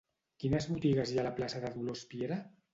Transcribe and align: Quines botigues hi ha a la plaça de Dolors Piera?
Quines 0.43 0.65
botigues 0.71 1.13
hi 1.13 1.21
ha 1.21 1.23
a 1.27 1.27
la 1.29 1.35
plaça 1.43 1.63
de 1.69 1.73
Dolors 1.79 2.05
Piera? 2.17 2.43